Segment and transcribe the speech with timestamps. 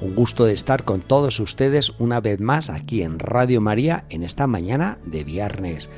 [0.00, 4.22] un gusto de estar con todos ustedes una vez más aquí en Radio María en
[4.22, 5.90] esta mañana de viernes.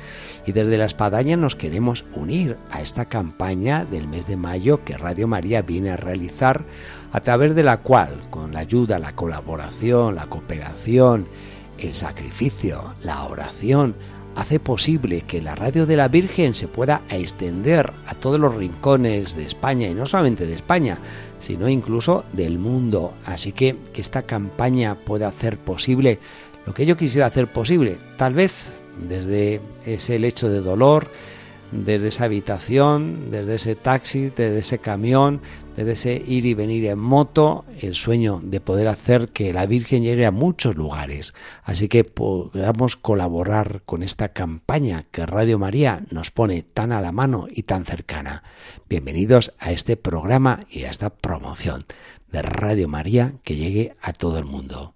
[0.45, 4.97] Y desde la espadaña nos queremos unir a esta campaña del mes de mayo que
[4.97, 6.63] Radio María viene a realizar,
[7.11, 11.27] a través de la cual, con la ayuda, la colaboración, la cooperación,
[11.77, 13.95] el sacrificio, la oración,
[14.35, 19.35] hace posible que la radio de la Virgen se pueda extender a todos los rincones
[19.35, 20.99] de España y no solamente de España,
[21.39, 23.13] sino incluso del mundo.
[23.25, 26.19] Así que que esta campaña pueda hacer posible
[26.65, 31.07] lo que yo quisiera hacer posible, tal vez desde ese lecho de dolor,
[31.71, 35.41] desde esa habitación, desde ese taxi, desde ese camión,
[35.75, 40.03] desde ese ir y venir en moto, el sueño de poder hacer que la Virgen
[40.03, 41.33] llegue a muchos lugares.
[41.63, 47.11] Así que podamos colaborar con esta campaña que Radio María nos pone tan a la
[47.11, 48.43] mano y tan cercana.
[48.89, 51.85] Bienvenidos a este programa y a esta promoción
[52.31, 54.95] de Radio María que llegue a todo el mundo.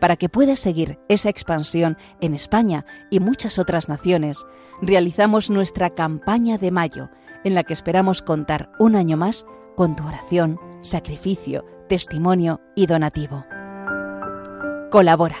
[0.00, 4.46] para que pueda seguir esa expansión en España y muchas otras naciones,
[4.80, 7.10] realizamos nuestra campaña de mayo,
[7.44, 13.44] en la que esperamos contar un año más con tu oración, sacrificio, testimonio y donativo.
[14.90, 15.36] Colabora.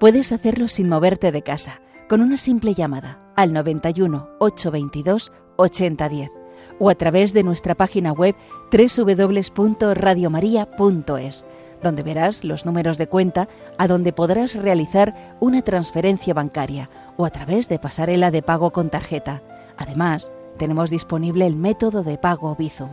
[0.00, 6.43] Puedes hacerlo sin moverte de casa, con una simple llamada al 91 822 8010
[6.78, 8.36] o a través de nuestra página web
[8.70, 11.44] www.radiomaria.es
[11.84, 13.48] donde verás los números de cuenta
[13.78, 18.90] a donde podrás realizar una transferencia bancaria o a través de pasarela de pago con
[18.90, 19.42] tarjeta.
[19.76, 22.90] Además, tenemos disponible el método de pago Bizum.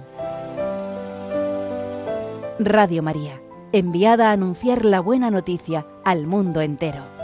[2.60, 7.21] Radio María, enviada a anunciar la buena noticia al mundo entero.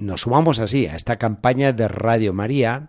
[0.00, 2.88] Nos sumamos así a esta campaña de Radio María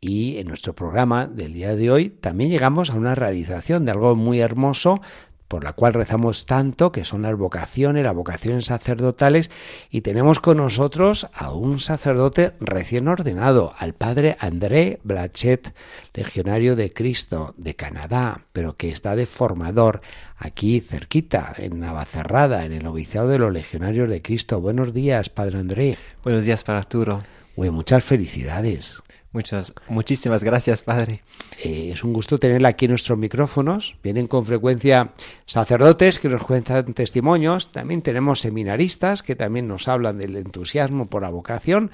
[0.00, 4.16] y en nuestro programa del día de hoy también llegamos a una realización de algo
[4.16, 5.00] muy hermoso
[5.48, 9.50] por la cual rezamos tanto, que son las vocaciones, las vocaciones sacerdotales,
[9.90, 15.74] y tenemos con nosotros a un sacerdote recién ordenado, al padre André Blachet,
[16.14, 20.02] legionario de Cristo de Canadá, pero que está de formador
[20.36, 24.60] aquí cerquita, en Navacerrada, en el noviciado de los legionarios de Cristo.
[24.60, 25.96] Buenos días, padre André.
[26.22, 27.22] Buenos días para Arturo.
[27.56, 29.02] muchas felicidades.
[29.30, 31.20] Muchas, muchísimas gracias, Padre.
[31.62, 33.96] Eh, es un gusto tenerla aquí nuestros micrófonos.
[34.02, 35.12] Vienen con frecuencia
[35.44, 37.70] sacerdotes que nos cuentan testimonios.
[37.70, 41.90] También tenemos seminaristas que también nos hablan del entusiasmo por la vocación.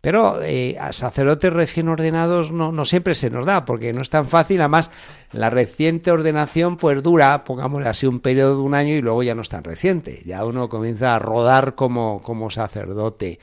[0.00, 4.08] Pero eh, a sacerdotes recién ordenados no, no siempre se nos da, porque no es
[4.08, 4.60] tan fácil.
[4.60, 4.90] Además,
[5.30, 9.34] la reciente ordenación pues dura, pongámosle así, un periodo de un año y luego ya
[9.34, 10.22] no es tan reciente.
[10.24, 13.40] Ya uno comienza a rodar como, como sacerdote.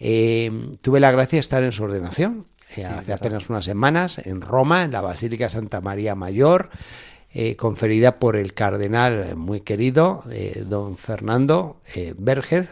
[0.00, 0.50] Eh,
[0.80, 2.46] tuve la gracia de estar en su ordenación
[2.76, 6.70] eh, hace apenas unas semanas en Roma, en la Basílica Santa María Mayor,
[7.32, 11.76] eh, conferida por el cardenal muy querido, eh, don Fernando
[12.16, 12.68] Berger,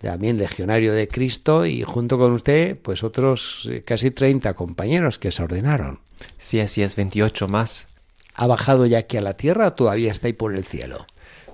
[0.00, 5.42] también legionario de Cristo, y junto con usted, pues otros casi 30 compañeros que se
[5.42, 6.00] ordenaron.
[6.38, 7.88] Sí, así es, 28 más.
[8.34, 11.06] ¿Ha bajado ya aquí a la tierra o todavía está ahí por el cielo?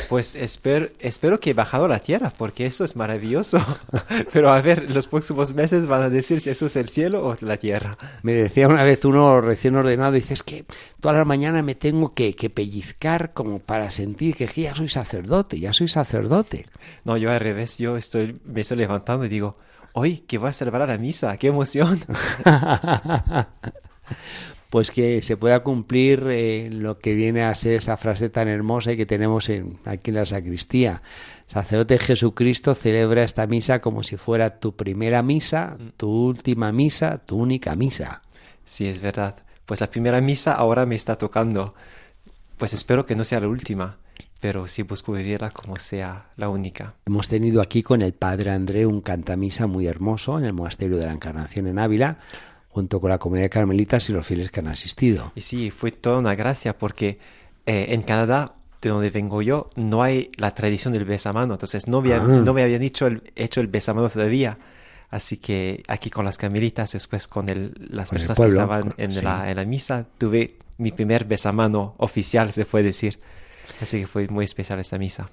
[0.09, 3.59] Pues espero, espero que he bajado a la tierra, porque eso es maravilloso.
[4.33, 7.37] Pero a ver, los próximos meses van a decir si eso es el cielo o
[7.41, 7.99] la tierra.
[8.23, 10.65] Me decía una vez uno recién ordenado, dice, es que
[11.01, 15.59] toda la mañana me tengo que, que pellizcar como para sentir que ya soy sacerdote,
[15.59, 16.67] ya soy sacerdote.
[17.05, 19.57] No, yo al revés, yo estoy, me estoy levantando y digo,
[19.93, 22.01] hoy que voy a celebrar la misa, qué emoción.
[24.71, 28.93] pues que se pueda cumplir eh, lo que viene a ser esa frase tan hermosa
[28.93, 31.03] y que tenemos en, aquí en la sacristía.
[31.47, 35.91] Sacerdote Jesucristo celebra esta misa como si fuera tu primera misa, mm.
[35.97, 38.23] tu última misa, tu única misa.
[38.65, 39.37] Sí, es verdad.
[39.65, 41.75] Pues la primera misa ahora me está tocando.
[42.57, 43.99] Pues espero que no sea la última,
[44.41, 46.95] pero sí busco vivirla como sea la única.
[47.07, 51.07] Hemos tenido aquí con el padre André un cantamisa muy hermoso en el Monasterio de
[51.07, 52.19] la Encarnación en Ávila
[52.77, 55.33] junto con la comunidad de carmelitas y los fieles que han asistido.
[55.35, 57.19] Y sí, fue toda una gracia porque
[57.65, 62.01] eh, en Canadá, de donde vengo yo, no hay la tradición del besamano, entonces no,
[62.01, 62.19] ah.
[62.19, 64.59] no me habían hecho el, hecho el besamano todavía.
[65.09, 69.51] Así que aquí con las carmelitas, después con el, las personas que estaban en, la,
[69.51, 73.19] en la misa, tuve mi primer besamano oficial, se puede decir.
[73.81, 75.31] Así que fue muy especial esta misa.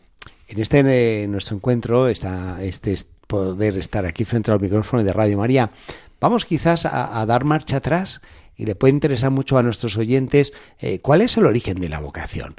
[0.48, 2.96] En este nuestro encuentro, está este
[3.28, 5.72] poder estar aquí frente al micrófono de Radio María,
[6.24, 8.22] Vamos quizás a, dar marcha atrás
[8.56, 12.00] y le puede interesar mucho a nuestros oyentes eh, cuál es el origen de la
[12.00, 12.56] vocación.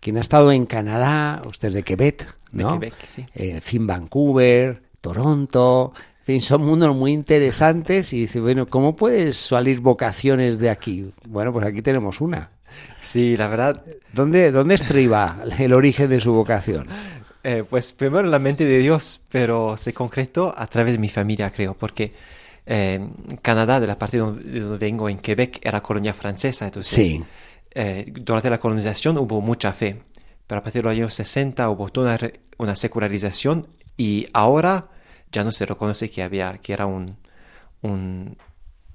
[0.00, 2.72] Quien ha estado en Canadá, usted de Quebec, ¿no?
[2.72, 3.26] De Quebec, sí.
[3.34, 9.36] Eh, fin Vancouver, Toronto, en fin, son mundos muy interesantes y dice, bueno, ¿cómo puedes
[9.36, 11.12] salir vocaciones de aquí?
[11.26, 12.52] Bueno, pues aquí tenemos una.
[13.02, 13.84] Sí, la verdad.
[14.14, 16.86] ¿Dónde, dónde estriba el origen de su vocación?
[17.44, 21.50] Eh, pues primero la mente de Dios, pero se concretó a través de mi familia,
[21.50, 22.14] creo, porque
[22.66, 23.08] eh,
[23.42, 26.66] Canadá, de la parte donde, vengo, en Quebec, era colonia francesa.
[26.66, 27.20] Entonces,
[27.74, 30.02] eh, durante la colonización hubo mucha fe,
[30.46, 32.18] pero a partir de los años 60 hubo toda
[32.58, 34.90] una, secularización y ahora
[35.30, 37.16] ya no se reconoce que, había, que era un,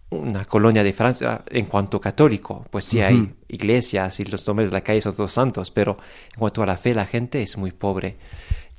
[0.09, 2.65] una colonia de Francia en cuanto católico.
[2.69, 5.97] Pues sí hay iglesias y los nombres de la calle son todos santos, pero
[6.33, 8.17] en cuanto a la fe la gente es muy pobre.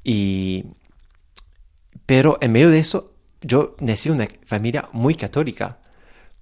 [0.04, 0.64] Y...
[2.06, 5.78] Pero en medio de eso yo nací en una familia muy católica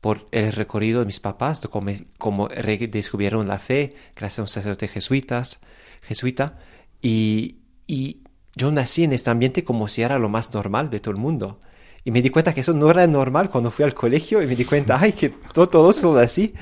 [0.00, 4.48] por el recorrido de mis papás, de cómo, cómo descubrieron la fe gracias a un
[4.48, 5.60] sacerdote jesuitas,
[6.02, 6.58] jesuita,
[7.02, 7.56] y,
[7.87, 8.22] y,
[8.58, 11.60] yo nací en este ambiente como si era lo más normal de todo el mundo.
[12.04, 14.56] Y me di cuenta que eso no era normal cuando fui al colegio y me
[14.56, 16.54] di cuenta, ay, que todos son así,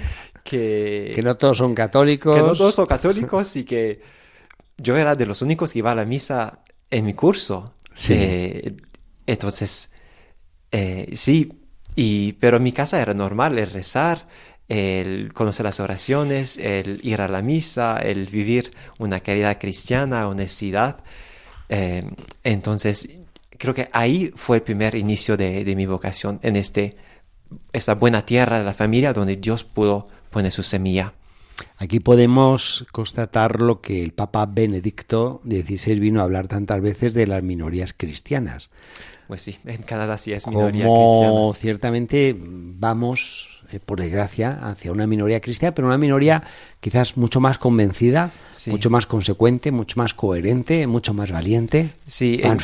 [0.42, 1.12] que...
[1.14, 2.34] Que no todos son católicos.
[2.34, 4.00] Que no todos son católicos y que
[4.76, 7.75] yo era de los únicos que iba a la misa en mi curso.
[7.92, 8.14] Sí.
[8.16, 8.76] Eh,
[9.26, 9.92] entonces,
[10.76, 11.53] eh, sí,
[11.94, 14.26] y, pero en mi casa era normal el rezar,
[14.69, 21.05] el conocer las oraciones, el ir a la misa, el vivir una caridad cristiana, honestidad.
[21.69, 22.03] Eh,
[22.43, 23.21] entonces,
[23.56, 26.97] creo que ahí fue el primer inicio de, mi vocación, en este,
[27.73, 31.12] esta buena tierra de la familia donde Dios pudo poner su semilla.
[31.79, 37.29] Aquí podemos constatar lo que el Papa Benedicto XVI vino a hablar tantas veces de
[37.29, 38.71] las minorías cristianas.
[39.29, 45.06] Pues sí, en Canadá sí es minoría Como ciertamente vamos, eh, por desgracia, hacia una
[45.06, 46.43] minoría cristiana, pero una minoría
[46.81, 48.32] quizás mucho más convencida,
[48.67, 52.62] mucho más consecuente, mucho más coherente, mucho más valiente, sí, más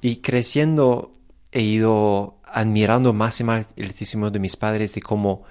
[0.00, 1.12] Y creciendo
[1.52, 5.44] he ido admirando más y más el testimonio de mis padres de cómo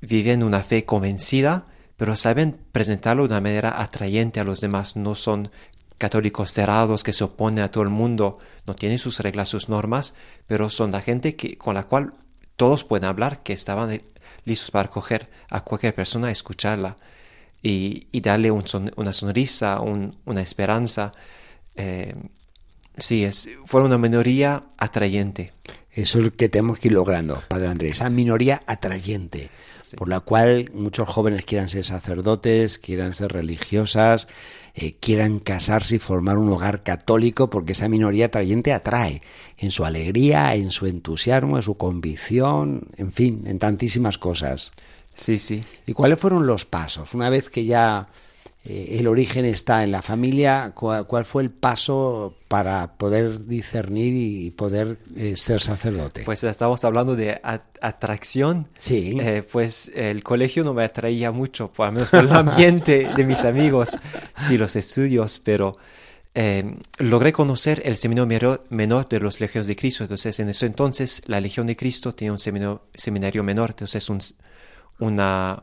[0.00, 1.66] viven una fe convencida,
[1.96, 5.50] pero saben presentarlo de una manera atrayente a los demás, no son
[5.98, 10.14] católicos cerrados que se oponen a todo el mundo, no tienen sus reglas, sus normas,
[10.46, 12.12] pero son la gente que, con la cual
[12.56, 14.00] todos pueden hablar, que estaban
[14.44, 16.96] listos para acoger a cualquier persona, escucharla
[17.62, 21.12] y, y darle una sonrisa, una esperanza.
[21.76, 22.14] Eh,
[22.96, 25.52] sí, es, fue una minoría atrayente.
[25.90, 29.50] Eso es lo que tenemos que ir logrando, Padre Andrés, esa minoría atrayente,
[29.96, 34.28] por la cual muchos jóvenes quieran ser sacerdotes, quieran ser religiosas,
[34.78, 39.22] eh, quieran casarse y formar un hogar católico, porque esa minoría atrayente atrae
[39.56, 44.72] en su alegría, en su entusiasmo, en su convicción, en fin, en tantísimas cosas.
[45.14, 45.64] Sí, sí.
[45.86, 47.14] ¿Y cuáles fueron los pasos?
[47.14, 48.08] Una vez que ya
[48.68, 54.50] eh, el origen está en la familia, ¿cuál, fue el paso para poder discernir y
[54.50, 56.22] poder eh, ser sacerdote?
[56.24, 57.40] Pues estamos hablando de
[57.80, 58.66] atracción.
[58.78, 59.18] Sí.
[59.20, 63.24] Eh, pues el colegio no me atraía mucho, por lo menos por el ambiente de
[63.24, 63.96] mis amigos,
[64.36, 65.76] sí, los estudios, pero
[66.98, 70.04] logré conocer el seminario menor de los Legiones de Cristo.
[70.04, 74.20] Entonces, en ese entonces, la Legión de Cristo tenía un seminario, seminario menor, entonces un,
[74.98, 75.62] una,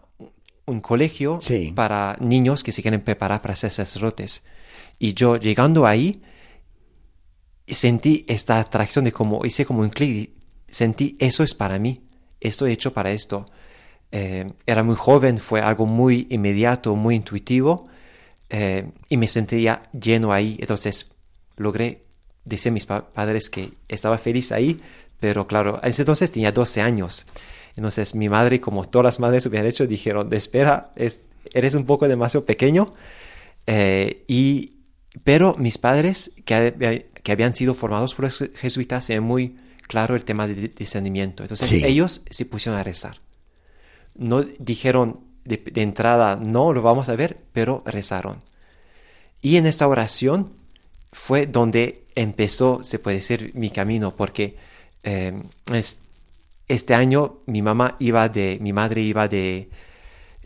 [0.65, 1.39] un colegio
[1.75, 4.43] para niños que se quieren preparar para ser sacerdotes.
[4.99, 6.21] Y yo llegando ahí,
[7.67, 10.31] sentí esta atracción de como, hice como un clic,
[10.67, 12.01] sentí, eso es para mí,
[12.39, 13.45] estoy hecho para esto.
[14.11, 17.87] Eh, era muy joven, fue algo muy inmediato, muy intuitivo,
[18.49, 20.57] eh, y me sentía lleno ahí.
[20.59, 21.11] Entonces
[21.57, 22.03] logré
[22.45, 24.79] decían mis padres que estaba feliz ahí,
[25.19, 27.25] pero claro, en ese entonces tenía 12 años.
[27.75, 31.21] Entonces mi madre, como todas las madres hubieran hecho, dijeron, espera, es,
[31.53, 32.93] eres un poco demasiado pequeño.
[33.65, 34.73] Eh, y,
[35.23, 39.55] pero mis padres, que, que, habían sido formados por jesuitas, tenían muy
[39.87, 41.43] claro el tema de discernimiento.
[41.43, 43.19] Entonces ellos se pusieron a rezar.
[44.15, 48.37] No dijeron de, de entrada, no lo vamos a ver, pero rezaron.
[49.41, 50.53] Y en esta oración
[51.11, 54.55] fue donde empezó, se puede decir, mi camino, porque
[55.03, 55.33] eh,
[56.67, 59.69] este año mi mamá iba de, mi madre iba de,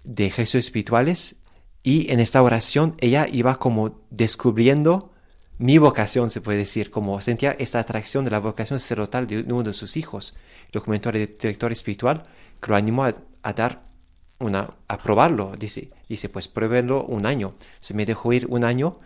[0.03, 1.37] de ejercicios espirituales
[1.83, 5.11] y en esta oración ella iba como descubriendo
[5.59, 9.63] mi vocación, se puede decir, como sentía esta atracción de la vocación sacerdotal de uno
[9.63, 10.35] de sus hijos.
[10.71, 12.23] Lo comentó el director espiritual,
[12.61, 13.83] que lo animó a, dar
[14.39, 15.53] una, a probarlo.
[15.57, 17.55] Dice, dice, pues pruébenlo un año.
[17.79, 18.99] Se me dejó ir un año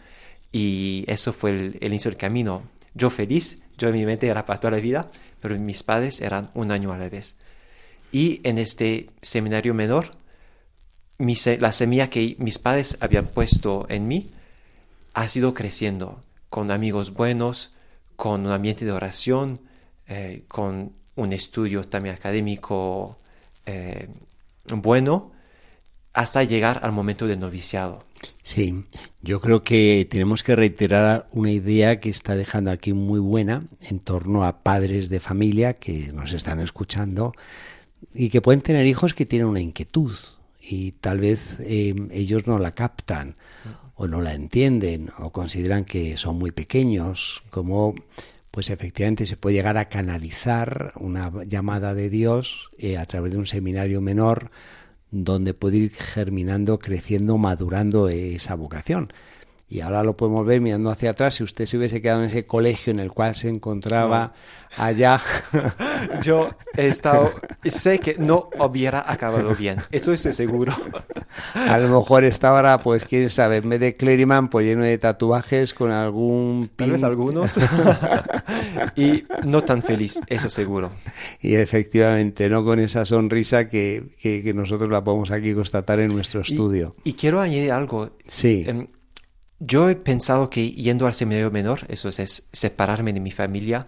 [0.52, 2.64] y eso fue el inicio del camino.
[2.94, 5.10] Yo feliz, yo en mi mente era para toda la vida,
[5.40, 7.36] pero mis padres eran un año a la vez.
[8.12, 10.12] Y en este seminario menor,
[11.18, 14.30] mi, la semilla que mis padres habían puesto en mí
[15.14, 17.72] ha sido creciendo con amigos buenos,
[18.16, 19.62] con un ambiente de oración,
[20.08, 23.18] eh, con un estudio también académico
[23.66, 24.10] eh,
[24.66, 25.32] bueno,
[26.14, 28.04] hasta llegar al momento del noviciado.
[28.44, 28.84] Sí,
[29.22, 34.00] yo creo que tenemos que reiterar una idea que está dejando aquí muy buena en
[34.00, 37.34] torno a padres de familia que nos están escuchando
[38.14, 40.14] y que pueden tener hijos que tienen una inquietud
[40.62, 43.36] y tal vez eh, ellos no la captan
[43.96, 47.96] o no la entienden o consideran que son muy pequeños, como
[48.52, 53.38] pues efectivamente se puede llegar a canalizar una llamada de Dios eh, a través de
[53.38, 54.52] un seminario menor
[55.12, 59.14] donde puede ir germinando, creciendo, madurando esa vocación.
[59.72, 61.36] Y ahora lo podemos ver mirando hacia atrás.
[61.36, 64.34] Si usted se hubiese quedado en ese colegio en el cual se encontraba
[64.76, 65.22] allá.
[66.24, 67.32] Yo he estado.
[67.64, 69.78] Sé que no hubiera acabado bien.
[69.90, 70.76] Eso estoy seguro.
[71.54, 74.98] A lo mejor está ahora, pues quién sabe, en vez de Cleriman, pues lleno de
[74.98, 76.70] tatuajes con algún.
[76.76, 77.58] Tal vez algunos.
[78.98, 80.92] y no tan feliz, eso seguro.
[81.40, 86.42] Y efectivamente, no con esa sonrisa que, que, nosotros la podemos aquí constatar en nuestro
[86.42, 86.98] estudio.
[87.06, 88.10] Y, quiero añadir algo.
[88.28, 88.66] Sí.
[89.64, 93.88] Yo he pensado que yendo al seminario menor, eso es separarme de mi familia,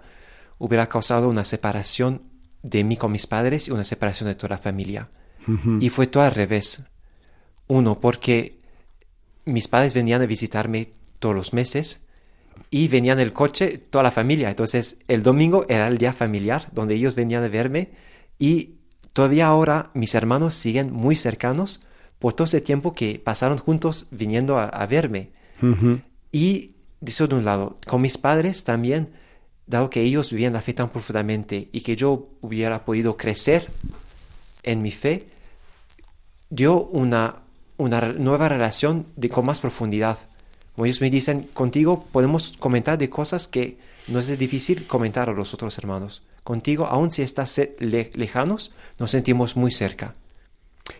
[0.59, 2.21] hubiera causado una separación
[2.61, 5.09] de mí con mis padres y una separación de toda la familia.
[5.81, 6.83] Y fue todo al revés.
[7.67, 8.59] Uno, porque
[9.45, 12.05] mis padres venían a visitarme todos los meses
[12.69, 14.49] y venían en el coche toda la familia.
[14.49, 17.89] Entonces el domingo era el día familiar donde ellos venían a verme
[18.37, 18.75] y
[19.11, 21.81] todavía ahora mis hermanos siguen muy cercanos
[22.19, 25.31] por todo ese tiempo que pasaron juntos viniendo a verme.
[26.31, 26.71] Y,
[27.05, 29.13] eso de un lado, con mis padres también,
[29.67, 33.69] dado que ellos vivían la fe tan profundamente y que yo hubiera podido crecer
[34.63, 35.27] en mi fe,
[36.49, 37.43] dio una,
[37.77, 40.17] una nueva relación de, con más profundidad.
[40.75, 45.33] Como ellos me dicen, contigo podemos comentar de cosas que no es difícil comentar a
[45.33, 46.23] los otros hermanos.
[46.43, 50.13] Contigo, aun si estás lejanos, nos sentimos muy cerca.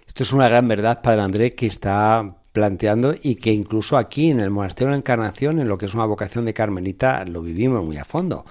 [0.07, 4.39] Esto es una gran verdad, Padre André, que está planteando y que incluso aquí en
[4.39, 7.83] el Monasterio de la Encarnación, en lo que es una vocación de Carmelita, lo vivimos
[7.83, 8.45] muy a fondo.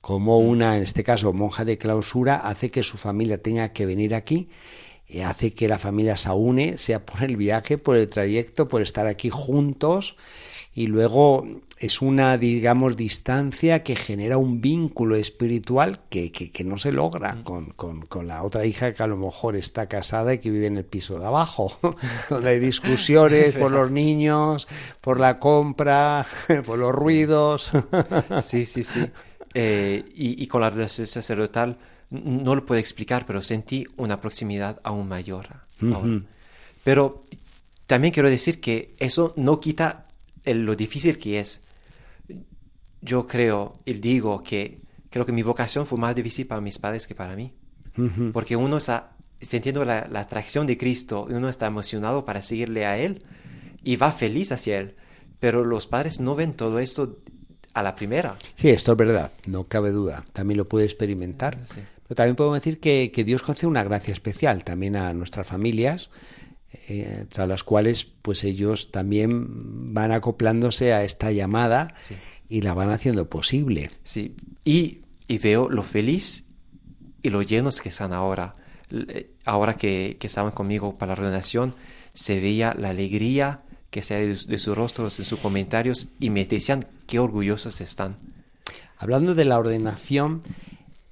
[0.00, 4.14] Como una, en este caso, monja de clausura, hace que su familia tenga que venir
[4.14, 4.48] aquí,
[5.24, 9.06] hace que la familia se une, sea por el viaje, por el trayecto, por estar
[9.06, 10.16] aquí juntos
[10.78, 11.44] y luego
[11.78, 17.70] es una, digamos, distancia que genera un vínculo espiritual que, que, no se logra con,
[17.70, 20.76] con, con, la otra hija que a lo mejor está casada y que vive en
[20.76, 21.78] el piso de abajo,
[22.30, 24.68] donde hay discusiones por los niños,
[25.00, 26.24] por la compra,
[26.64, 27.72] por los ruidos.
[28.42, 29.04] sí, sí, sí.
[29.54, 31.78] Eh, y, y, con la relación sacerdotal
[32.10, 35.46] no lo puedo explicar, pero sentí una proximidad aún mayor.
[36.84, 37.24] Pero
[37.86, 40.06] también quiero decir que eso no quita
[40.44, 41.60] lo difícil que es.
[43.00, 47.06] Yo creo y digo que creo que mi vocación fue más difícil para mis padres
[47.06, 47.52] que para mí.
[48.32, 52.96] Porque uno está sintiendo la, atracción de Cristo y uno está emocionado para seguirle a
[52.96, 53.24] Él
[53.82, 54.94] y va feliz hacia Él.
[55.40, 57.18] Pero los padres no ven todo esto
[57.74, 58.36] a la primera.
[58.54, 60.24] Sí, esto es verdad, no cabe duda.
[60.32, 61.58] También lo puede experimentar.
[62.08, 66.10] Pero también podemos decir que, que Dios concede una gracia especial también a nuestras familias
[66.90, 71.94] eh, tras las cuales pues ellos también van acoplándose a esta llamada
[72.48, 73.90] y la van haciendo posible.
[74.04, 74.34] Sí,
[74.64, 76.44] y, y, veo lo feliz
[77.22, 78.54] y lo llenos que están ahora.
[78.90, 81.74] Eh, ahora que, que estaban conmigo para la reunión,
[82.12, 86.44] se veía la alegría que se de, de sus rostros, en sus comentarios, y me
[86.44, 88.16] decían qué orgullosos están.
[88.98, 90.42] Hablando de la ordenación,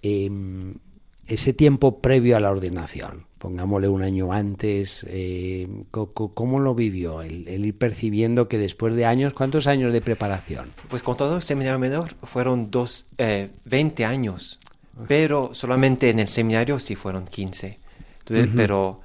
[0.03, 0.75] em,
[1.27, 7.23] ese tiempo previo a la ordenación, pongámosle un año antes, eh, ¿cómo lo vivió?
[7.23, 10.71] El, ir percibiendo que después de años, ¿cuántos años de preparación?
[10.89, 14.59] Pues con todo el seminario menor fueron dos, 20 eh, años,
[15.09, 17.79] pero solamente en el seminario sí fueron 15.
[18.57, 19.01] Pero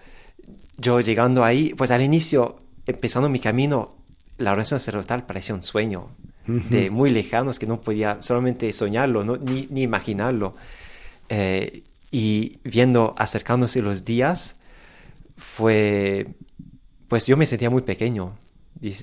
[0.78, 3.96] yo llegando ahí, pues al inicio, empezando mi camino,
[4.38, 6.10] la oración sacerdotal parecía un sueño
[6.48, 10.56] de muy lejanos que no podía solamente soñarlo, ni, ni, imaginarlo.
[11.30, 14.58] Eh, y viendo acercándose los días,
[15.38, 16.36] fue,
[17.08, 18.38] pues yo me sentía muy pequeño.
[18.82, 18.94] Y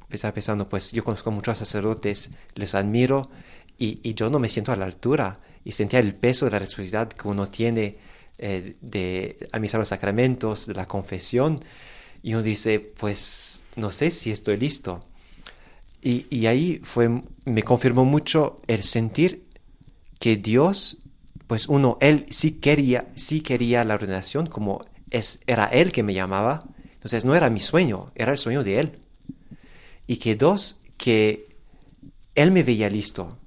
[0.00, 3.30] empezaba pensando, pues yo conozco muchos sacerdotes, les admiro
[3.78, 5.40] y, y, yo no me siento a la altura.
[5.64, 7.98] Y sentía el peso de la responsabilidad que uno tiene
[8.38, 11.60] eh, de administrar los sacramentos, de la confesión.
[12.22, 15.04] Y uno dice, pues no sé si estoy listo.
[16.02, 19.44] Y, y ahí fue, me confirmó mucho el sentir
[20.18, 20.98] que Dios
[21.46, 26.14] pues uno, él sí quería, sí quería la ordenación, como es, era él que me
[26.14, 28.98] llamaba, entonces no era mi sueño, era el sueño de él.
[30.06, 31.56] Y que dos, que
[32.34, 33.38] él me veía listo,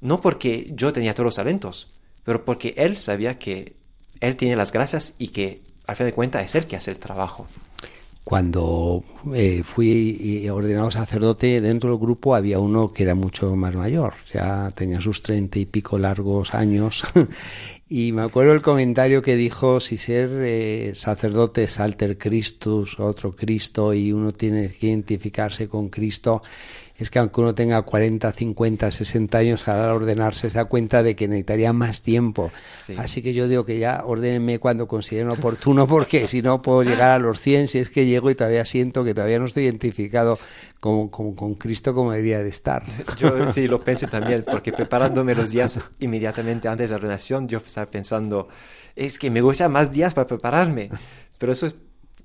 [0.00, 1.94] no porque yo tenía todos los talentos,
[2.24, 3.76] pero porque él sabía que
[4.20, 6.98] él tiene las gracias y que al fin de cuentas es él que hace el
[6.98, 7.46] trabajo.
[8.24, 9.04] Cuando
[9.34, 14.70] eh, fui ordenado sacerdote, dentro del grupo había uno que era mucho más mayor, ya
[14.74, 17.04] tenía sus treinta y pico largos años.
[17.88, 23.36] y me acuerdo el comentario que dijo, si ser eh, sacerdote es alter Christus, otro
[23.36, 26.42] Cristo, y uno tiene que identificarse con Cristo,
[26.96, 31.16] es que aunque uno tenga 40, 50, 60 años, al ordenarse se da cuenta de
[31.16, 32.52] que necesitaría más tiempo.
[32.96, 37.10] Así que yo digo que ya ordénenme cuando consideren oportuno, porque si no puedo llegar
[37.10, 40.38] a los 100, si es que llego y todavía siento que todavía no estoy identificado
[40.78, 42.84] con, con, Cristo como debía de estar.
[43.18, 47.58] Yo sí lo pensé también, porque preparándome los días inmediatamente antes de la ordenación, yo
[47.58, 48.48] estaba pensando,
[48.94, 50.90] es que me gusta más días para prepararme.
[51.38, 51.72] Pero eso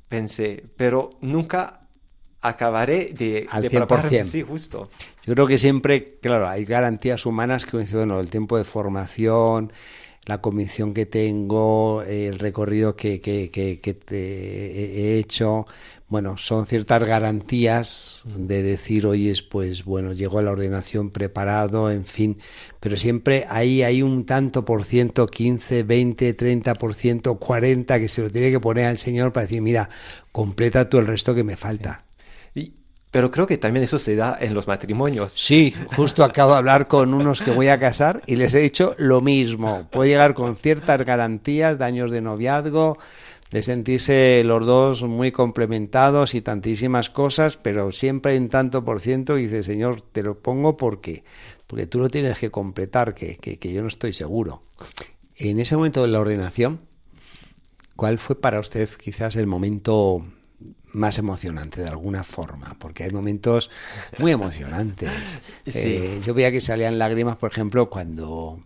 [0.09, 1.81] pensé, pero nunca
[2.41, 4.25] acabaré de, Al de 100%.
[4.25, 4.89] Sí, justo.
[5.23, 9.71] Yo creo que siempre, claro, hay garantías humanas que, bueno, el tiempo de formación,
[10.25, 15.65] la convicción que tengo, el recorrido que, que, que, te he hecho,
[16.07, 22.05] bueno, son ciertas garantías de decir, oye, pues bueno, llego a la ordenación preparado, en
[22.05, 22.37] fin,
[22.79, 28.07] pero siempre ahí hay un tanto por ciento, 15, 20, 30 por ciento, 40, que
[28.07, 29.89] se lo tiene que poner al Señor para decir, mira,
[30.31, 32.08] completa tú el resto que me falta.
[33.11, 35.33] Pero creo que también eso se da en los matrimonios.
[35.33, 38.95] Sí, justo acabo de hablar con unos que voy a casar y les he dicho
[38.99, 39.87] lo mismo.
[39.91, 42.99] Puede llegar con ciertas garantías de años de noviazgo,
[43.49, 49.35] de sentirse los dos muy complementados y tantísimas cosas, pero siempre en tanto por ciento
[49.35, 51.23] dice, Señor, te lo pongo porque,
[51.65, 54.61] porque tú lo tienes que completar, que, que, que yo no estoy seguro.
[55.35, 56.81] En ese momento de la ordenación,
[57.95, 60.23] ¿cuál fue para usted quizás el momento
[60.91, 63.69] más emocionante de alguna forma, porque hay momentos
[64.17, 65.11] muy emocionantes.
[65.71, 68.59] Eh, yo veía que salían lágrimas, por ejemplo, cuando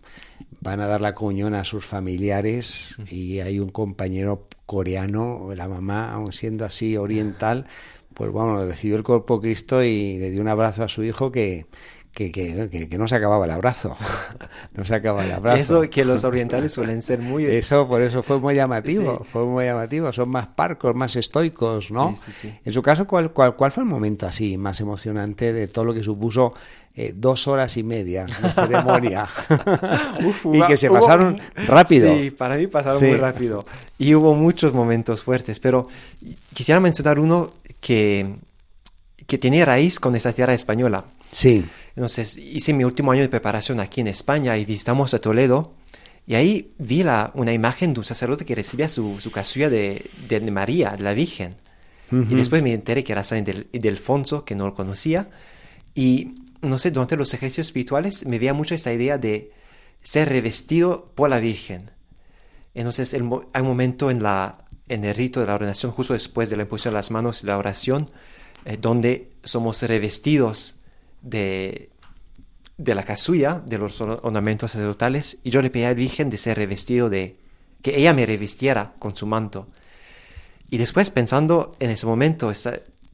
[0.60, 6.12] van a dar la comunión a sus familiares y hay un compañero coreano, la mamá,
[6.12, 7.66] aun siendo así oriental,
[8.14, 11.30] pues bueno, recibió el cuerpo de Cristo y le dio un abrazo a su hijo
[11.30, 11.66] que,
[12.14, 13.96] que, que, que, no se acababa el abrazo.
[14.74, 15.82] no se acababa el abrazo.
[15.82, 17.44] Eso que los orientales suelen ser muy...
[17.64, 20.12] Eso, por eso fue muy llamativo, fue muy llamativo.
[20.12, 22.14] Son más parcos, más estoicos, ¿no?
[22.16, 25.66] Sí, sí, en su caso, ¿cuál, cuál, ¿cuál fue el momento así más emocionante de
[25.66, 26.54] todo lo que supuso
[26.94, 29.28] eh, dos horas y media de ceremonia?
[30.52, 32.14] y que se pasaron rápido.
[32.14, 33.66] Sí, para mí pasaron muy rápido.
[33.98, 35.88] Y hubo muchos momentos fuertes, pero
[36.52, 37.50] quisiera mencionar uno
[37.80, 38.36] que,
[39.26, 41.04] que tiene raíz con esa tierra española.
[41.32, 41.64] Sí.
[41.96, 45.74] Entonces hice mi último año de preparación aquí en España y visitamos a Toledo.
[46.26, 50.10] Y ahí vi la, una imagen de un sacerdote que recibía su, su casulla de,
[50.28, 51.54] de, María, de la Virgen.
[52.10, 55.28] Y después me enteré que era San Ildefonso, que no lo conocía.
[55.96, 59.50] Y no sé, durante los ejercicios espirituales me veía mucho esta idea de
[60.02, 61.90] ser revestido por la Virgen.
[62.74, 66.56] Entonces hay un momento en, la, en el rito de la ordenación, justo después de
[66.56, 68.10] la imposición de las manos y la oración,
[68.64, 70.76] eh, donde somos revestidos
[71.24, 71.90] de,
[72.76, 76.36] de la casulla, de los ornamentos sacerdotales, y yo le pedí a la Virgen de
[76.36, 77.38] ser revestido de,
[77.82, 79.68] que ella me revistiera con su manto.
[80.70, 82.50] Y después pensando en ese momento,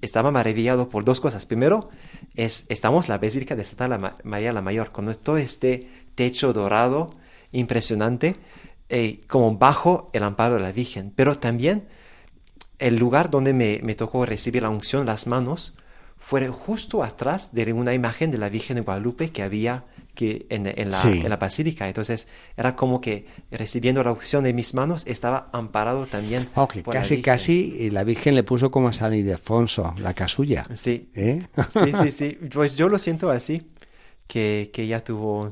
[0.00, 1.44] estaba maravillado por dos cosas.
[1.46, 1.88] Primero,
[2.34, 7.10] es, estamos la Basílica de Santa María la Mayor, con todo este techo dorado
[7.52, 8.36] impresionante,
[8.88, 11.12] eh, como bajo el amparo de la Virgen.
[11.14, 11.88] Pero también
[12.78, 15.76] el lugar donde me, me tocó recibir la unción, las manos,
[16.20, 20.64] fue justo atrás de una imagen de la Virgen de Guadalupe que había que en,
[20.64, 21.88] la, en la basílica.
[21.88, 26.46] Entonces era como que recibiendo la unción de mis manos estaba amparado también.
[26.90, 30.66] casi, casi la Virgen le puso como a San Ildefonso, la casulla.
[30.74, 31.10] Sí.
[31.14, 31.42] ¿Eh?
[31.70, 32.38] sí, sí, sí.
[32.52, 33.62] Pues yo lo siento así
[34.26, 35.48] que, que ella tuvo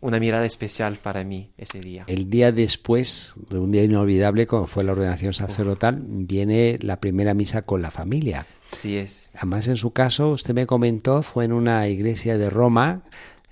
[0.00, 2.04] una mirada especial para mí ese día.
[2.08, 7.34] El día después, de un día inolvidable, como fue la ordenación sacerdotal, viene la primera
[7.34, 8.46] misa con la familia.
[8.70, 9.30] Sí es.
[9.34, 13.02] Además, en su caso, usted me comentó, fue en una iglesia de Roma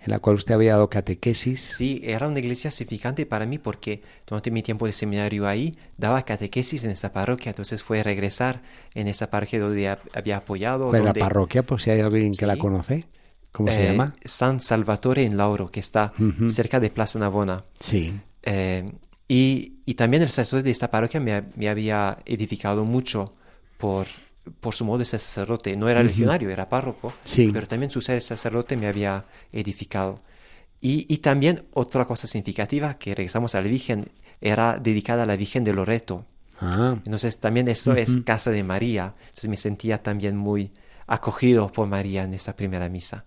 [0.07, 1.61] en la cual usted había dado catequesis.
[1.61, 6.23] Sí, era una iglesia significante para mí porque durante mi tiempo de seminario ahí daba
[6.23, 8.63] catequesis en esa parroquia, entonces fue regresar
[8.95, 10.89] en esa parroquia donde había apoyado.
[10.89, 13.05] ¿Cuál la parroquia, por si hay alguien que la conoce?
[13.51, 14.15] ¿Cómo se eh, llama?
[14.25, 16.13] San Salvatore en Lauro, que está
[16.49, 17.65] cerca de Plaza Navona.
[17.81, 18.15] Sí.
[18.43, 18.93] Eh,
[19.27, 23.35] y, y, también el sacerdote de esta parroquia me, me, había edificado mucho
[23.77, 24.07] por,
[24.61, 25.77] por su modo de ser sacerdote.
[25.77, 27.51] No era legionario, era párroco, sí.
[27.53, 30.21] pero también su ser sacerdote me había edificado.
[30.81, 35.37] Y, y, también otra cosa significativa, que regresamos a la Virgen, era dedicada a la
[35.37, 36.27] Virgen de Loreto.
[36.61, 36.95] Ah.
[37.05, 39.15] Entonces también eso es casa de María.
[39.21, 40.73] Entonces me sentía también muy
[41.07, 43.25] acogido por María en esta primera misa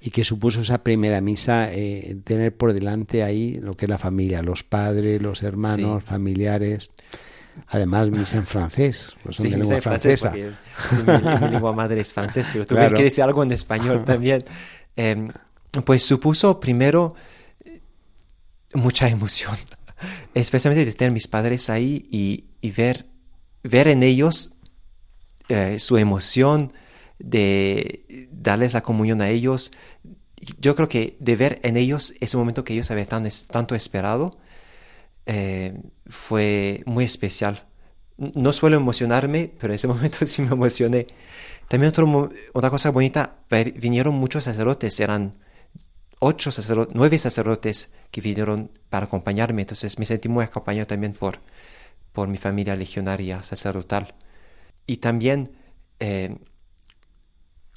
[0.00, 3.98] y que supuso esa primera misa eh, tener por delante ahí lo que es la
[3.98, 6.90] familia, los padres, los hermanos, familiares.
[7.66, 10.30] Además, misa en francés, pues son sí, de lengua francesa.
[10.30, 14.44] mi, mi, lengua madre es francés, pero tuve que decir algo en español también.
[14.96, 15.28] Eh,
[15.84, 17.14] pues supuso primero
[17.64, 17.80] eh,
[18.74, 19.56] mucha emoción,
[20.34, 23.06] especialmente de tener mis padres ahí y, y ver,
[23.62, 24.54] ver en ellos
[25.48, 26.72] eh, su emoción,
[27.18, 29.72] de darles la comunión a ellos.
[30.60, 34.38] Yo creo que de ver en ellos ese momento que ellos habían tan, tanto esperado
[35.28, 37.66] eh, fue muy especial.
[38.16, 41.06] No suelo emocionarme, pero en ese momento sí me emocioné.
[41.68, 43.36] También otro, otra cosa bonita,
[43.76, 45.34] vinieron muchos sacerdotes, eran
[46.18, 51.40] ocho sacerdotes, nueve sacerdotes que vinieron para acompañarme, entonces me sentí muy acompañado también por,
[52.12, 54.14] por mi familia legionaria sacerdotal.
[54.86, 55.52] Y también
[56.00, 56.38] eh,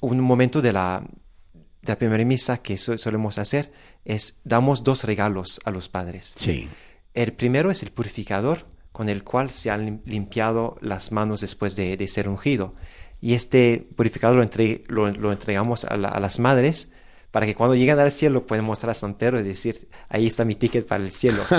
[0.00, 1.04] un momento de la,
[1.52, 3.70] de la primera misa que solemos hacer
[4.06, 6.32] es damos dos regalos a los padres.
[6.34, 6.66] Sí.
[7.14, 12.06] El primero es el purificador con el cual se han limpiado las manos después de,
[12.08, 12.74] ser ungido.
[13.20, 14.48] Y este purificador
[14.88, 16.92] lo, lo, entregamos a, las madres
[17.30, 20.44] para que cuando lleguen al cielo puedan mostrar a San Pedro y decir, ahí está
[20.44, 21.42] mi ticket para el cielo.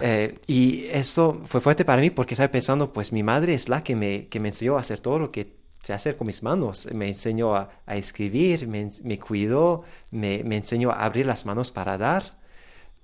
[0.00, 3.82] Eh, y eso fue fuerte para mí porque estaba pensando, pues mi madre es la
[3.82, 6.88] que me, que me enseñó a hacer todo lo que sé hacer con mis manos.
[6.92, 11.96] Me enseñó a, escribir, me, me cuidó, me, me, enseñó a abrir las manos para
[11.96, 12.38] dar.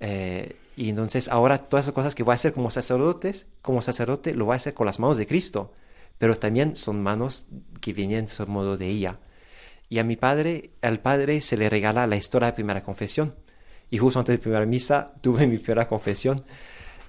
[0.01, 4.35] Eh, y entonces ahora todas las cosas que voy a hacer como sacerdotes, como sacerdote,
[4.35, 5.73] lo voy a hacer con las manos de Cristo.
[6.19, 7.49] Pero también son manos
[7.81, 9.19] que vienen su modo de ella.
[9.89, 13.35] Y a mi padre, al padre se le regala la historia de primera confesión.
[13.91, 16.45] Y justo antes de primera misa tuve mi primera confesión.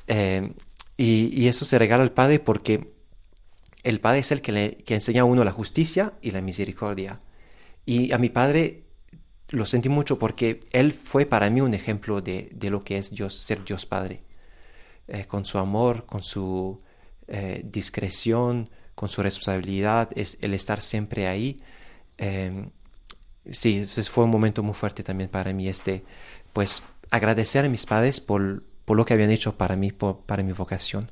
[0.07, 0.53] Eh,
[0.97, 2.93] y, eso se regala al padre porque
[3.83, 7.19] el Padre es el que, le, enseña a uno la justicia y la misericordia.
[7.85, 8.84] Y a mi Padre
[9.49, 13.35] lo sentí mucho porque Él fue para mí un ejemplo de, lo que es Dios,
[13.35, 14.21] ser Dios Padre.
[15.07, 16.81] Eh, con su amor, con su
[17.27, 21.57] eh, discreción, con su responsabilidad, es el estar siempre ahí.
[22.17, 22.69] Eh,
[23.51, 26.03] sí, ese fue un momento muy fuerte también para mí, este,
[26.53, 26.81] pues
[27.11, 31.11] agradecer a mis padres por, por lo que habían hecho para mí, para mi vocación.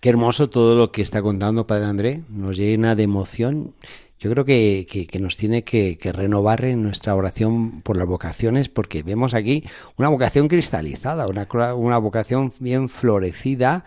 [0.00, 3.74] Qué hermoso todo lo que está contando Padre André, nos llena de emoción.
[4.20, 9.02] Yo creo que, que, nos tiene que, renovar en nuestra oración por las vocaciones, porque
[9.02, 9.64] vemos aquí
[9.96, 13.82] una vocación cristalizada, una, una vocación bien florecida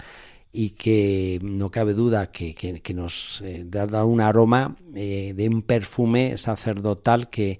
[0.52, 5.62] y que no cabe duda que, que nos eh, da un aroma eh, de un
[5.62, 7.60] perfume sacerdotal que,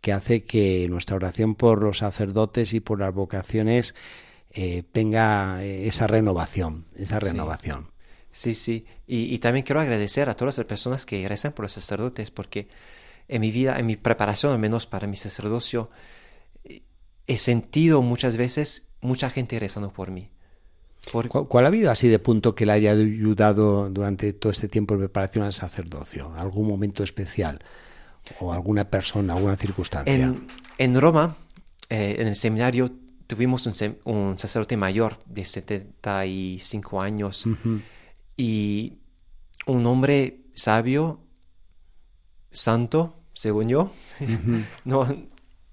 [0.00, 3.94] que hace que nuestra oración por los sacerdotes y por las vocaciones
[4.50, 7.84] eh, tenga esa renovación, esa renovación.
[7.84, 7.93] Sí,
[8.34, 8.84] sí.
[9.06, 12.68] Y, también quiero agradecer a todas las personas que rezan por los sacerdotes, porque
[13.28, 15.88] en mi vida, en mi preparación, al menos para mi sacerdocio,
[17.26, 20.30] he sentido muchas veces mucha gente rezando por mí.
[21.12, 25.00] ¿Cuál, ha habido así de punto que le haya ayudado durante todo este tiempo de
[25.00, 26.32] preparación al sacerdocio?
[26.36, 27.60] ¿Algún momento especial?
[28.40, 30.34] ¿O alguna persona, alguna circunstancia?
[30.78, 31.36] En, Roma,
[31.90, 32.90] eh, en el seminario,
[33.26, 33.66] tuvimos
[34.04, 37.46] un, sacerdote mayor de 75 años
[38.36, 38.98] y
[39.66, 41.20] un hombre sabio,
[42.50, 43.90] santo, según yo,
[44.84, 45.06] no,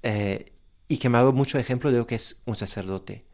[0.04, 0.52] eh,
[0.88, 3.26] y que me ha dado mucho ejemplo de lo que es un sacerdote.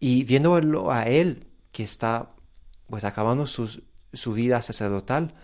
[0.00, 2.32] Y viéndolo a él, que está
[2.88, 5.34] pues acabando su vida sacerdotal,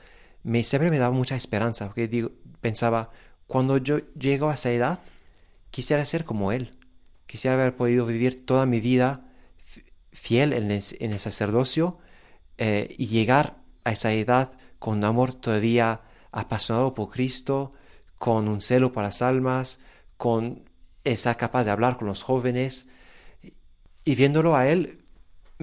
[0.42, 3.10] me, siempre me daba mucha esperanza, porque digo, pensaba,
[3.46, 4.98] cuando yo llego a esa edad,
[5.70, 6.76] quisiera ser como Él.
[7.26, 9.24] Quisiera haber podido vivir toda mi vida
[10.12, 11.98] fiel en el, sacerdocio
[12.58, 17.72] eh, y llegar a esa edad con un amor todavía apasionado por Cristo,
[18.18, 19.80] con un celo para las almas,
[20.16, 20.68] con
[21.04, 22.88] esa capaz de hablar con los jóvenes.
[24.04, 24.98] Y viéndolo a Él,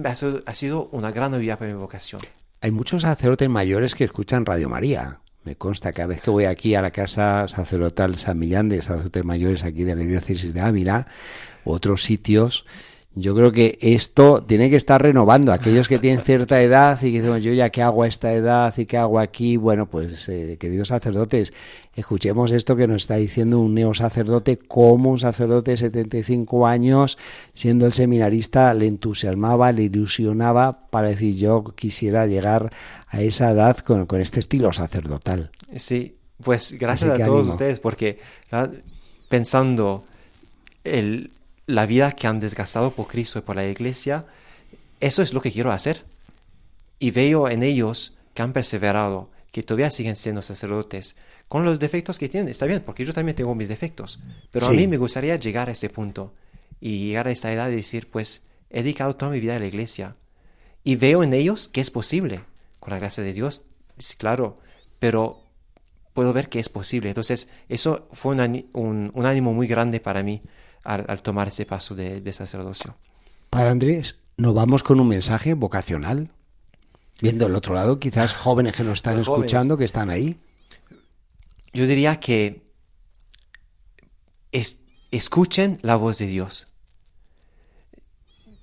[0.02, 2.20] ha sido una gran novedad para mi vocación.
[2.60, 5.20] Hay muchos sacerdotes mayores que escuchan Radio María.
[5.44, 9.24] Me consta, cada vez que voy aquí a la casa sacerdotal San Millán de sacerdotes
[9.24, 11.06] mayores aquí de la diócesis de Ávila,
[11.64, 12.66] otros sitios,
[13.18, 15.50] yo creo que esto tiene que estar renovando.
[15.50, 18.74] Aquellos que tienen cierta edad y que dicen, yo ya qué hago a esta edad
[18.76, 21.54] y qué hago aquí, bueno, pues eh, queridos sacerdotes,
[21.94, 27.16] escuchemos esto que nos está diciendo un neosacerdote, como un sacerdote de 75 años,
[27.54, 32.70] siendo el seminarista, le entusiasmaba, le ilusionaba para decir, yo quisiera llegar
[33.08, 35.50] a esa edad con, este estilo sacerdotal.
[35.74, 38.18] Sí, pues gracias a todos ustedes, porque
[39.30, 40.04] pensando
[40.84, 41.30] el
[41.66, 44.24] la vida que han desgastado por Cristo y por la iglesia,
[45.00, 46.04] eso es lo que quiero hacer.
[46.98, 51.16] Y veo en ellos que han perseverado, que todavía siguen siendo sacerdotes,
[51.48, 52.48] con los defectos que tienen.
[52.48, 54.20] Está bien, porque yo también tengo mis defectos.
[54.50, 56.32] Pero a mí me gustaría llegar a ese punto
[56.80, 59.66] y llegar a esa edad y decir, pues, he dedicado toda mi vida a la
[59.66, 60.16] iglesia.
[60.84, 62.42] Y veo en ellos que es posible,
[62.78, 63.62] con la gracia de Dios,
[64.18, 64.58] claro,
[65.00, 65.42] pero
[66.14, 67.08] puedo ver que es posible.
[67.08, 70.42] Entonces, eso fue un, un ánimo muy grande para mí
[70.82, 72.96] al, tomar ese paso de, sacerdocio.
[73.50, 76.30] Padre Andrés, ¿nos vamos con un mensaje vocacional?
[77.20, 80.38] Viendo el otro lado, quizás jóvenes que nos están escuchando, que están ahí.
[81.72, 82.66] Yo diría que
[85.10, 86.66] escuchen la voz de Dios.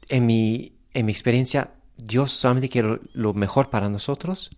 [0.08, 4.52] En mi, en mi experiencia, Dios solamente quiere lo mejor para nosotros.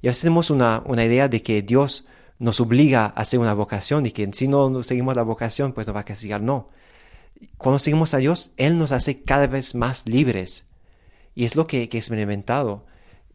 [0.00, 2.04] Y a veces tenemos una, una idea de que Dios
[2.38, 5.96] nos obliga a hacer una vocación y que si no seguimos la vocación, pues nos
[5.96, 6.40] va a castigar.
[6.40, 6.68] No
[7.56, 10.66] cuando seguimos a Dios, Él nos hace cada vez más libres.
[11.34, 12.86] Y es lo que, que he experimentado.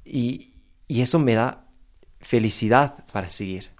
[0.03, 0.53] Y,
[0.87, 1.67] y eso me da
[2.19, 3.75] felicidad para seguir.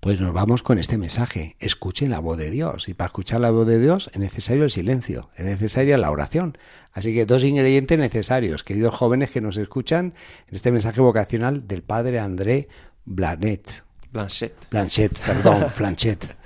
[0.00, 1.56] Pues nos vamos con este mensaje.
[1.60, 2.88] Escuchen la voz de Dios.
[2.88, 6.56] Y para escuchar la voz de Dios es necesario el silencio, es necesaria la oración.
[6.92, 10.14] Así que dos ingredientes necesarios, queridos jóvenes que nos escuchan,
[10.48, 12.68] en este mensaje vocacional del Padre André
[13.04, 13.84] Blanet.
[14.12, 14.52] Blanchet.
[14.70, 16.36] Blanchet, perdón, Blanchet.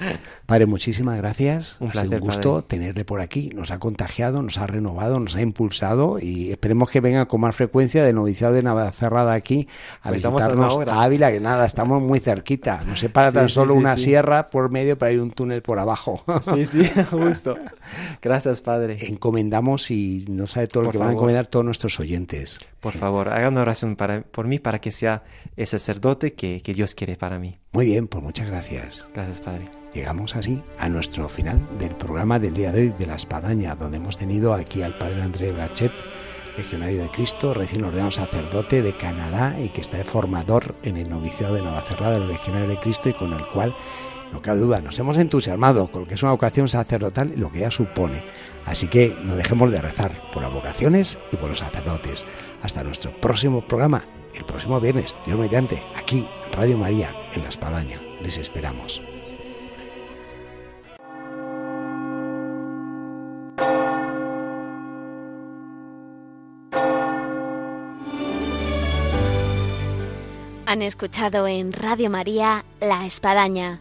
[0.44, 1.76] Padre, muchísimas gracias.
[1.80, 2.12] Un placer.
[2.12, 3.50] Ha un gusto tenerle por aquí.
[3.54, 7.56] Nos ha contagiado, nos ha renovado, nos ha impulsado y esperemos que venga con más
[7.56, 9.66] frecuencia de noviciado de Navacerrada aquí
[10.02, 12.82] a pues visitarnos a Ávila, que nada, estamos muy cerquita.
[12.86, 16.22] Nos separa tan solo una sierra por medio, pero hay un túnel por abajo.
[16.42, 17.56] Sí, sí, justo.
[18.20, 18.98] Gracias, Padre.
[19.08, 22.58] Encomendamos y no sabe todo lo que van a encomendar todos nuestros oyentes.
[22.80, 25.22] Por favor, hagan una oración para, por mí para que sea
[25.56, 27.53] el sacerdote que, que Dios quiere para mí.
[27.72, 29.08] Muy bien, pues muchas gracias.
[29.14, 29.64] Gracias, Padre.
[29.92, 33.96] Llegamos así a nuestro final del programa del día de hoy de la Espadaña, donde
[33.98, 35.92] hemos tenido aquí al Padre André Brachet,
[36.56, 41.10] legionario de Cristo, recién ordenado sacerdote de Canadá y que está de formador en el
[41.10, 43.74] noviciado de Navacerrada del Legionario de Cristo y con el cual,
[44.34, 47.52] no cabe duda, nos hemos entusiasmado con lo que es una vocación sacerdotal y lo
[47.52, 48.24] que ella supone.
[48.66, 52.24] Así que no dejemos de rezar por las vocaciones y por los sacerdotes.
[52.60, 54.02] Hasta nuestro próximo programa,
[54.34, 58.00] el próximo viernes, Dios mediante, aquí en Radio María, en La Espadaña.
[58.22, 59.00] Les esperamos.
[70.66, 73.80] Han escuchado en Radio María La Espadaña,